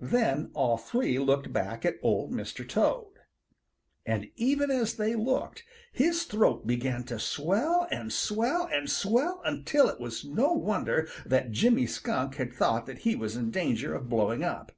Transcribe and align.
Then 0.00 0.50
all 0.54 0.78
three 0.78 1.18
looked 1.18 1.52
back 1.52 1.84
at 1.84 1.98
Old 2.02 2.32
Mr. 2.32 2.66
Toad. 2.66 3.20
And 4.06 4.30
even 4.34 4.70
as 4.70 4.94
they 4.94 5.14
looked, 5.14 5.64
his 5.92 6.22
throat 6.22 6.66
began 6.66 7.04
to 7.04 7.18
swell 7.18 7.86
and 7.90 8.10
swell 8.10 8.70
and 8.72 8.88
swell, 8.88 9.42
until 9.44 9.90
it 9.90 10.00
was 10.00 10.24
no 10.24 10.50
wonder 10.54 11.06
that 11.26 11.52
Jimmy 11.52 11.86
Skunk 11.86 12.36
had 12.36 12.54
thought 12.54 12.86
that 12.86 13.00
he 13.00 13.14
was 13.14 13.36
in 13.36 13.50
danger 13.50 13.94
of 13.94 14.08
blowing 14.08 14.42
up. 14.42 14.72